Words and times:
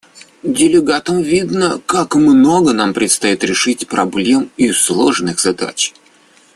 Делегатам 0.41 1.21
видно, 1.21 1.79
как 1.85 2.15
много 2.15 2.73
нам 2.73 2.91
предстоит 2.91 3.43
решить 3.43 3.87
проблем 3.87 4.49
и 4.57 4.71
сложных 4.71 5.39
задач. 5.39 5.93